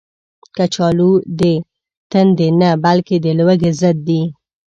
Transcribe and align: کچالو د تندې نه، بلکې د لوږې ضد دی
کچالو 0.55 1.11
د 1.39 1.41
تندې 2.11 2.47
نه، 2.59 2.69
بلکې 2.83 3.15
د 3.25 3.25
لوږې 3.37 3.71
ضد 3.79 3.97
دی 4.07 4.21